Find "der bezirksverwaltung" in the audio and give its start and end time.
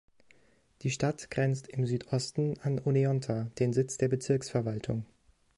3.99-5.05